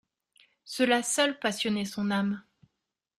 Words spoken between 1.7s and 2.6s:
son âme.